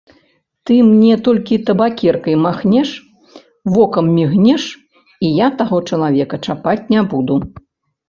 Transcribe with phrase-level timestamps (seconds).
[0.69, 2.89] Ты мне толькі табакеркай махнеш,
[3.75, 4.67] вокам міргнеш,
[5.25, 7.35] і я таго чалавека чапаць не буду.